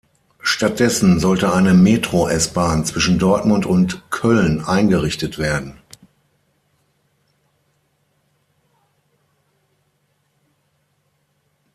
[0.41, 5.77] Stattdessen sollte eine „Metro-S-Bahn“ zwischen Dortmund und Köln eingerichtet werden.